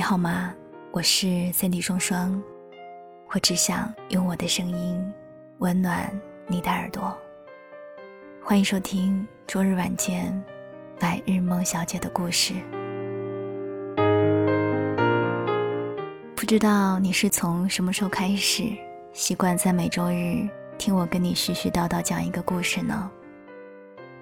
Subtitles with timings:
[0.00, 0.54] 你好吗？
[0.92, 2.42] 我是三弟双双，
[3.34, 5.12] 我只想用我的声音
[5.58, 6.10] 温暖
[6.46, 7.14] 你的耳朵。
[8.42, 10.42] 欢迎收听周日晚间
[10.98, 12.54] 白日梦小姐的故事。
[16.34, 18.72] 不知道你是从什么时候开始
[19.12, 20.48] 习惯在每周日
[20.78, 23.10] 听我跟你絮絮叨叨讲一个故事呢？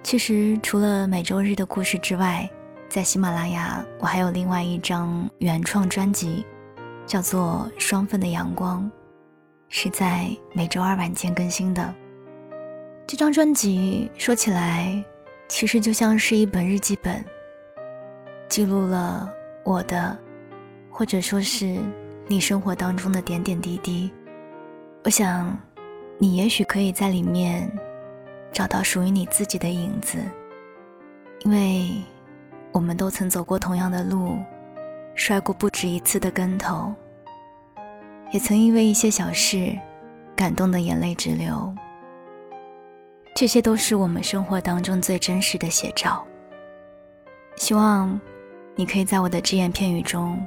[0.03, 2.47] 其实除了每周日的故事之外，
[2.89, 6.43] 在喜马拉雅我还有另外一张原创专辑，
[7.05, 8.83] 叫做《双份的阳光》，
[9.69, 11.93] 是在每周二晚间更新的。
[13.05, 15.03] 这张专辑说起来，
[15.47, 17.23] 其实就像是一本日记本，
[18.47, 19.31] 记录了
[19.63, 20.17] 我的，
[20.89, 21.77] 或者说是
[22.27, 24.11] 你生活当中的点点滴滴。
[25.03, 25.55] 我想，
[26.17, 27.71] 你也许可以在里面。
[28.51, 30.17] 找到属于你自己的影子，
[31.41, 31.91] 因为
[32.71, 34.37] 我们都曾走过同样的路，
[35.15, 36.93] 摔过不止一次的跟头，
[38.31, 39.77] 也曾因为一些小事
[40.35, 41.73] 感动的眼泪直流。
[43.35, 46.25] 这些都是我们生活当中最真实的写照。
[47.55, 48.19] 希望
[48.75, 50.45] 你可以在我的只言片语中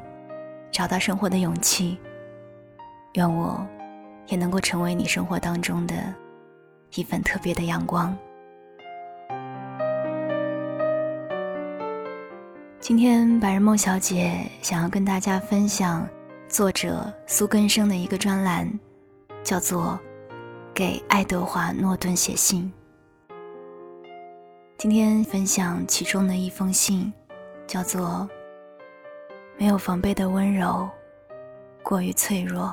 [0.71, 1.99] 找到生活的勇气，
[3.15, 3.67] 愿我
[4.27, 5.95] 也能够成为你生活当中的。
[6.95, 8.15] 一份特别的阳光。
[12.83, 16.05] 今天白日梦小姐想要跟大家分享
[16.49, 18.69] 作者苏根生的一个专栏，
[19.45, 19.97] 叫做
[20.75, 22.73] 《给爱德华诺顿写信》。
[24.79, 27.13] 今天分享其中的一封信，
[27.69, 28.29] 叫做
[29.57, 30.91] 《没有防备的温柔，
[31.85, 32.65] 过于脆弱》。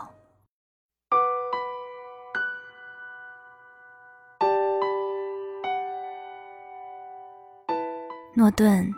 [8.33, 8.91] 诺顿，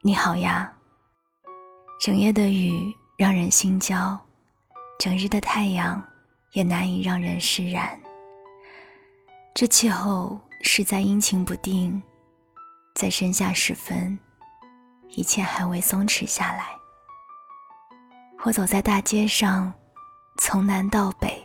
[0.00, 0.72] 你好呀。
[2.00, 4.16] 整夜的雨让人心焦，
[4.96, 6.00] 整日的太阳
[6.52, 7.98] 也难以让人释然。
[9.52, 12.00] 这气候实在阴晴不定，
[12.94, 14.16] 在盛夏时分，
[15.08, 16.68] 一切还未松弛下来。
[18.38, 19.72] 或走在大街上，
[20.36, 21.44] 从南到北，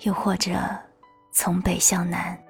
[0.00, 0.58] 又或者
[1.30, 2.42] 从北向南，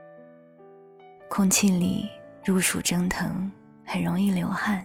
[1.29, 2.09] 空气里
[2.45, 3.51] 如暑蒸腾。
[3.89, 4.85] 很容易流汗，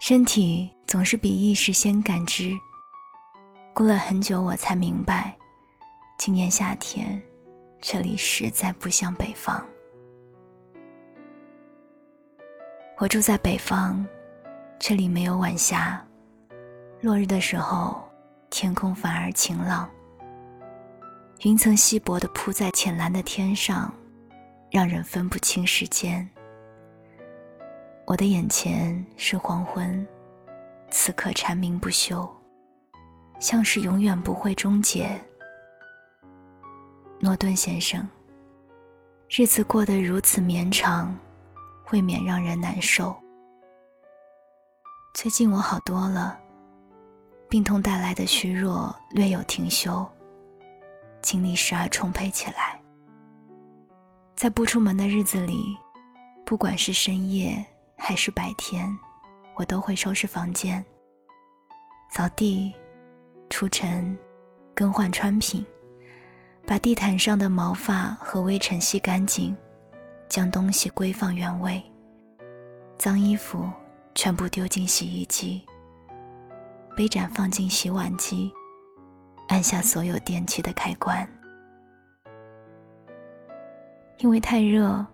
[0.00, 2.56] 身体总是比意识先感知。
[3.74, 5.36] 过了很久，我才明白，
[6.18, 7.20] 今年夏天
[7.80, 9.64] 这里实在不像北方。
[12.98, 14.06] 我住在北方，
[14.78, 16.00] 这里没有晚霞，
[17.00, 18.00] 落日的时候，
[18.50, 19.90] 天空反而晴朗，
[21.42, 23.92] 云层稀薄的铺在浅蓝的天上，
[24.70, 26.28] 让人分不清时间。
[28.08, 30.08] 我的眼前是黄昏，
[30.90, 32.26] 此刻蝉鸣不休，
[33.38, 35.10] 像是永远不会终结。
[37.20, 38.08] 诺顿先生，
[39.28, 41.14] 日子过得如此绵长，
[41.90, 43.14] 未免让人难受。
[45.12, 46.40] 最近我好多了，
[47.46, 50.02] 病痛带来的虚弱略有停休，
[51.20, 52.80] 精力时而充沛起来。
[54.34, 55.76] 在不出门的日子里，
[56.46, 57.62] 不管是深夜。
[57.98, 58.96] 还是白天，
[59.56, 60.82] 我都会收拾房间、
[62.10, 62.72] 扫地、
[63.50, 64.16] 除尘、
[64.74, 65.66] 更换穿品，
[66.66, 69.54] 把地毯上的毛发和微尘吸干净，
[70.28, 71.82] 将东西归放原位，
[72.96, 73.68] 脏衣服
[74.14, 75.66] 全部丢进洗衣机，
[76.96, 78.50] 杯盏放进洗碗机，
[79.48, 81.28] 按下所有电器的开关。
[84.18, 85.04] 因为太热，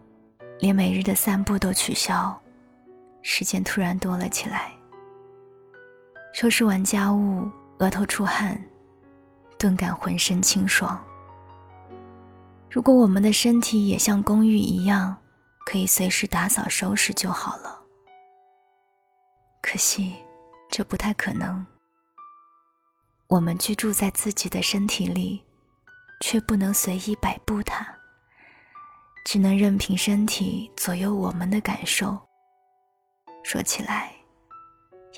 [0.60, 2.40] 连每日的散步都取消。
[3.24, 4.70] 时间突然多了起来。
[6.32, 8.62] 收拾完家务，额头出汗，
[9.58, 11.02] 顿感浑身清爽。
[12.70, 15.16] 如果我们的身体也像公寓一样，
[15.64, 17.80] 可以随时打扫收拾就好了。
[19.62, 20.14] 可惜，
[20.70, 21.64] 这不太可能。
[23.28, 25.42] 我们居住在自己的身体里，
[26.20, 27.86] 却不能随意摆布它，
[29.24, 32.23] 只能任凭身体左右我们的感受。
[33.44, 34.10] 说起来，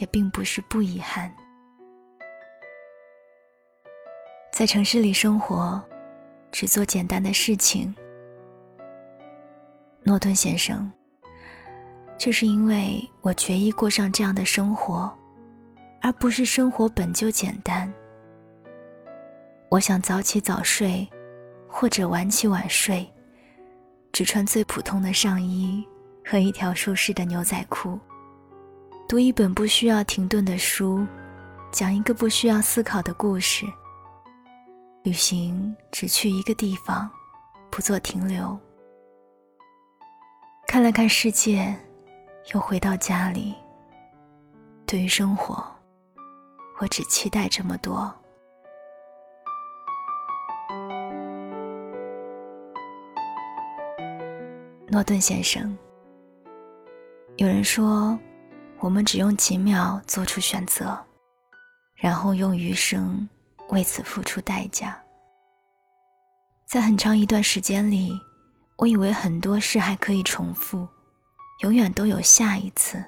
[0.01, 1.33] 也并不是不遗憾。
[4.53, 5.81] 在城市里生活，
[6.51, 7.95] 只做简单的事情。
[10.03, 10.91] 诺顿先生，
[12.19, 15.11] 这是因为我决意过上这样的生活，
[16.03, 17.91] 而不是生活本就简单。
[19.71, 21.09] 我想早起早睡，
[21.69, 23.09] 或者晚起晚睡，
[24.13, 25.87] 只穿最普通的上衣
[26.25, 27.97] 和一条舒适的牛仔裤。
[29.09, 31.07] 读一本不需要停顿的书，
[31.71, 33.65] 讲一个不需要思考的故事。
[35.05, 37.09] 旅行只去一个地方，
[37.71, 38.59] 不做停留。
[40.67, 41.73] 看了看世界，
[42.53, 43.55] 又回到家里。
[44.85, 45.65] 对于生活，
[46.81, 48.13] 我只期待这么多。
[54.89, 55.79] 诺顿先生，
[57.37, 58.19] 有人说，
[58.79, 60.99] 我们只用几秒做出选择，
[61.95, 63.29] 然后用余生
[63.71, 64.97] 为此付出代价。
[66.67, 68.13] 在很长一段时间里，
[68.77, 70.87] 我以为很多事还可以重复，
[71.63, 73.03] 永远都有下一次。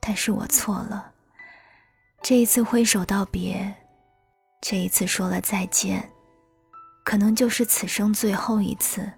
[0.00, 1.12] 但是我错了，
[2.22, 3.74] 这一次挥手道别，
[4.60, 6.10] 这一次说了再见，
[7.04, 9.10] 可能就是此生最后一次。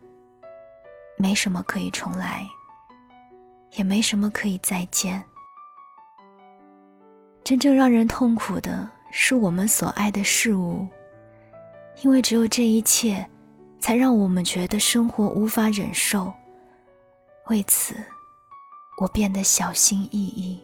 [1.18, 2.46] 没什么可以重来，
[3.76, 5.22] 也没什么可以再见。
[7.44, 10.86] 真正让人痛苦的是我们所爱的事物，
[12.02, 13.24] 因为只有这一切，
[13.78, 16.32] 才让我们觉得生活无法忍受。
[17.46, 17.94] 为此，
[19.00, 20.60] 我变得小心翼翼，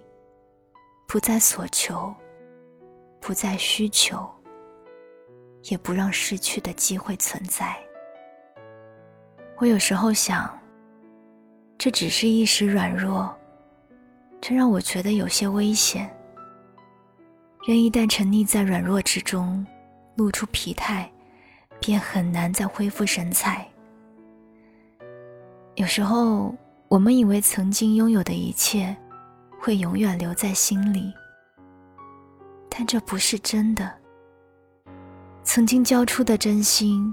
[1.06, 2.12] 不再所求，
[3.20, 4.28] 不再需求，
[5.70, 7.76] 也不让失去的机会存在。
[9.58, 10.58] 我有时候想，
[11.82, 13.28] 这只是一时软弱，
[14.40, 16.08] 这让我觉得有些危险。
[17.66, 19.66] 人一旦沉溺在软弱之中，
[20.14, 21.10] 露出疲态，
[21.80, 23.66] 便很难再恢复神采。
[25.74, 26.54] 有时候，
[26.86, 28.96] 我们以为曾经拥有的一切，
[29.58, 31.12] 会永远留在心里，
[32.70, 33.92] 但这不是真的。
[35.42, 37.12] 曾经交出的真心。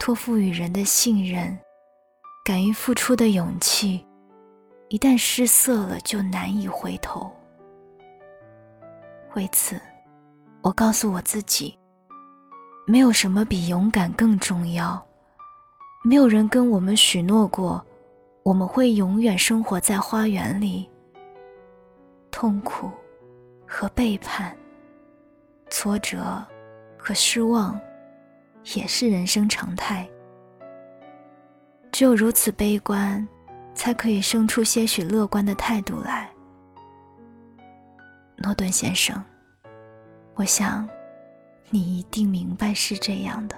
[0.00, 1.56] 托付于人的信任，
[2.46, 4.06] 敢于付出的勇气，
[4.88, 7.28] 一旦失色了，就难以回头。
[9.34, 9.80] 为此，
[10.62, 11.76] 我告诉我自己，
[12.86, 15.04] 没有什么比勇敢更重要。
[16.04, 17.84] 没有人跟我们许诺过，
[18.44, 20.88] 我们会永远生活在花园里。
[22.30, 22.88] 痛苦
[23.66, 24.56] 和背叛，
[25.68, 26.40] 挫折
[26.96, 27.76] 和失望。
[28.76, 30.08] 也是人生常态。
[31.96, 33.26] 只有如此悲观，
[33.74, 36.30] 才可以生出些许乐观的态度来。
[38.36, 39.24] 诺顿先生，
[40.34, 40.86] 我想，
[41.70, 43.56] 你一定明白是这样的。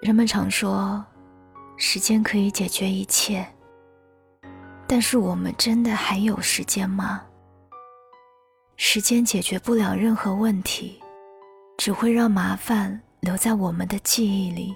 [0.00, 1.04] 人们常说，
[1.76, 3.46] 时间可以解决一切，
[4.86, 7.22] 但是我们真的还有时间吗？
[8.78, 10.98] 时间解决不了任何问题，
[11.76, 14.74] 只会让麻烦留在我们的记忆里。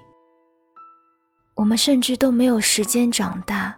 [1.54, 3.74] 我们甚至都没有时间长大，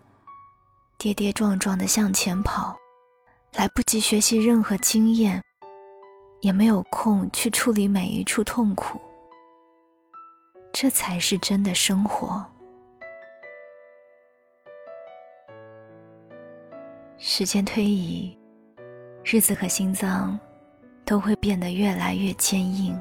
[0.98, 2.76] 跌跌撞撞地向前跑，
[3.54, 5.42] 来不及学习任何经验，
[6.40, 9.00] 也没有空去处理每一处痛苦。
[10.72, 12.44] 这才是真的生活。
[17.18, 18.36] 时间推移。
[19.28, 20.38] 日子和心脏
[21.04, 22.96] 都会变得越来越坚硬。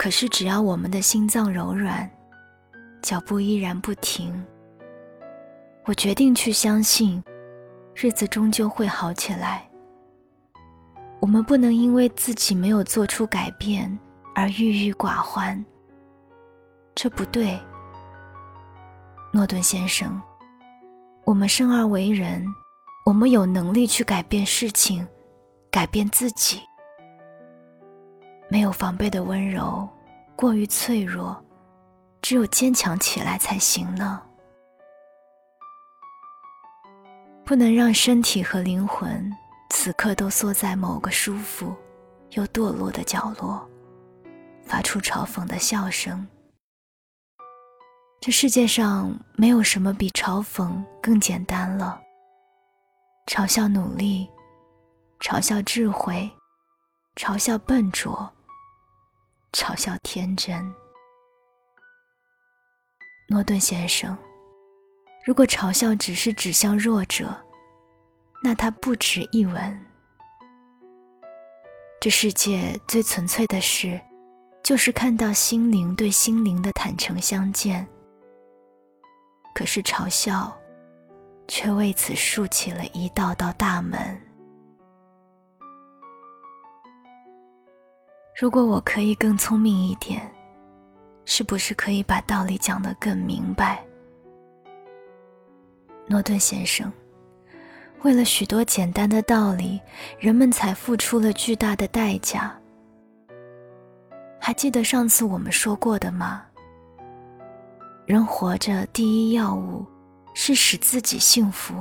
[0.00, 2.10] 可是，只要我们的心脏柔软，
[3.02, 4.32] 脚步依然不停，
[5.84, 7.22] 我决定去相信，
[7.94, 9.68] 日子终究会好起来。
[11.20, 13.98] 我们不能因为自己没有做出改变
[14.34, 15.62] 而郁郁寡欢，
[16.94, 17.60] 这不对。
[19.34, 20.18] 诺顿先生，
[21.26, 22.42] 我们生而为人。
[23.04, 25.06] 我们有能力去改变事情，
[25.70, 26.62] 改变自己。
[28.50, 29.88] 没有防备的温柔，
[30.34, 31.40] 过于脆弱，
[32.20, 34.20] 只有坚强起来才行呢。
[37.44, 39.32] 不能让身体和灵魂
[39.70, 41.74] 此刻都缩在某个舒服
[42.30, 43.68] 又堕落的角落，
[44.64, 46.26] 发出嘲讽的笑声。
[48.20, 52.00] 这世界上没有什么比嘲讽更简单了。
[53.26, 54.28] 嘲笑努力，
[55.20, 56.30] 嘲笑智慧，
[57.16, 58.30] 嘲笑笨拙，
[59.52, 60.74] 嘲笑天真。
[63.28, 64.16] 诺顿先生，
[65.24, 67.36] 如果嘲笑只是指向弱者，
[68.42, 69.86] 那他不值一文。
[72.00, 74.00] 这世界最纯粹的事，
[74.62, 77.86] 就是看到心灵对心灵的坦诚相见。
[79.54, 80.56] 可是嘲笑。
[81.52, 84.29] 却为此竖起了一道道大门。
[88.40, 90.18] 如果我可以更聪明一点，
[91.26, 93.84] 是不是可以把道理讲得更明白？
[96.06, 96.90] 诺顿先生，
[98.00, 99.78] 为了许多简单的道理，
[100.18, 102.58] 人们才付出了巨大的代价。
[104.40, 106.42] 还记得上次我们说过的吗？
[108.06, 109.84] 人活着第一要务
[110.32, 111.74] 是使自己幸福。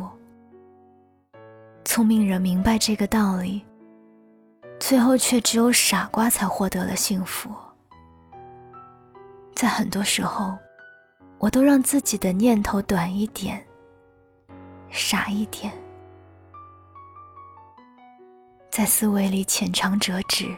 [1.86, 3.64] 聪明人明白这个道理，
[4.80, 7.50] 最后却只有傻瓜才获得了幸福。
[9.56, 10.58] 在很多时候，
[11.38, 13.64] 我都让自己的念头短一点，
[14.90, 15.72] 傻一点，
[18.72, 20.56] 在思维里浅尝辄止，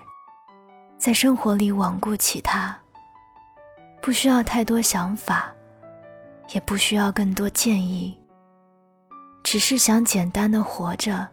[0.97, 2.77] 在生活里罔顾其他，
[4.01, 5.51] 不需要太多想法。
[6.53, 8.19] 也不需要更多建议，
[9.41, 11.29] 只是想简单的活着，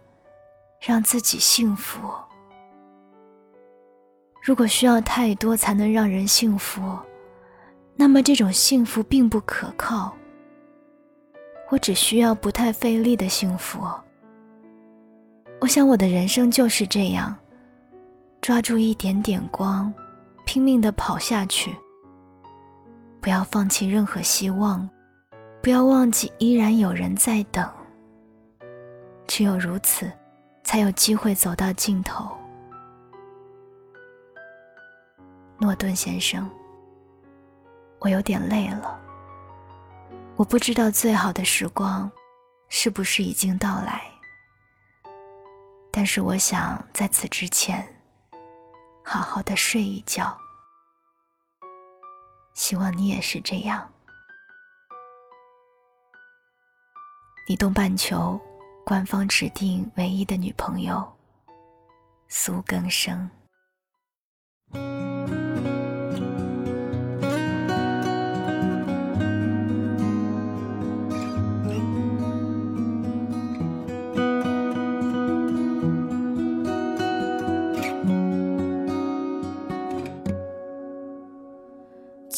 [0.81, 1.99] 让自己幸福。
[4.43, 6.99] 如果需要太多才能让人幸福，
[7.97, 10.15] 那么这种幸福并不可靠。
[11.71, 13.81] 我只需要不太费力的幸福。
[15.61, 17.37] 我想我的人生就是这样，
[18.41, 19.93] 抓住一点点光，
[20.47, 21.75] 拼命的跑下去，
[23.21, 24.89] 不要放弃任何希望。
[25.61, 27.69] 不要忘记，依然有人在等。
[29.27, 30.11] 只有如此，
[30.63, 32.38] 才有机会走到尽头。
[35.61, 36.49] 诺顿先生，
[37.99, 38.99] 我有点累了。
[40.37, 42.09] 我不知道最好的时光
[42.69, 44.03] 是不是已经到来，
[45.91, 47.85] 但是我想在此之前，
[49.03, 50.39] 好好的睡一觉。
[52.55, 53.91] 希望你也是这样。
[57.49, 58.41] 你东半球
[58.85, 61.05] 官方指定唯一的女朋友
[62.29, 63.29] 苏更生。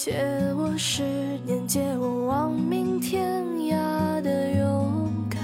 [0.03, 0.15] 借
[0.57, 1.03] 我十
[1.45, 5.39] 年，借我亡命天涯的勇敢。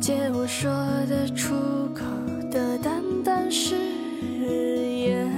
[0.00, 0.68] 借我说
[1.08, 1.54] 得出
[1.94, 2.02] 口
[2.50, 3.76] 的淡淡誓
[5.06, 5.30] 言，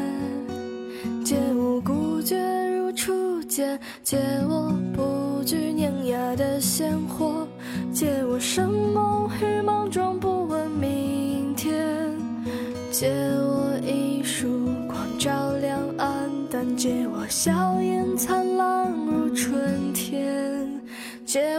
[1.23, 2.39] 借我孤绝
[2.71, 4.17] 如初见，借
[4.49, 7.47] 我不惧碾压的鲜活，
[7.93, 12.19] 借我生猛与莽撞，不问明天，
[12.91, 14.64] 借我一束，
[17.29, 20.81] 笑颜灿烂如春天，
[21.25, 21.59] 借